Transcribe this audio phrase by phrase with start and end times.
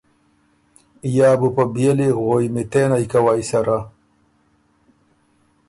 [1.17, 3.77] یا بُو په بيېلی غوئمیتېنئ کوئ سره۔